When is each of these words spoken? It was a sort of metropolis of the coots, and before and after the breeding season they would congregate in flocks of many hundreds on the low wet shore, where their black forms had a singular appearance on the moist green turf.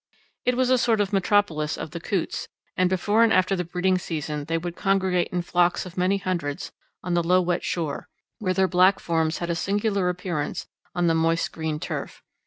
It 0.45 0.57
was 0.57 0.71
a 0.71 0.79
sort 0.79 0.99
of 0.99 1.13
metropolis 1.13 1.77
of 1.77 1.91
the 1.91 1.99
coots, 1.99 2.47
and 2.75 2.89
before 2.89 3.23
and 3.23 3.31
after 3.31 3.55
the 3.55 3.63
breeding 3.63 3.99
season 3.99 4.45
they 4.45 4.57
would 4.57 4.75
congregate 4.75 5.27
in 5.27 5.43
flocks 5.43 5.85
of 5.85 5.95
many 5.95 6.17
hundreds 6.17 6.71
on 7.03 7.13
the 7.13 7.21
low 7.21 7.39
wet 7.39 7.63
shore, 7.63 8.07
where 8.39 8.55
their 8.55 8.67
black 8.67 8.99
forms 8.99 9.37
had 9.37 9.51
a 9.51 9.55
singular 9.55 10.09
appearance 10.09 10.65
on 10.95 11.05
the 11.05 11.13
moist 11.13 11.51
green 11.51 11.79
turf. 11.79 12.23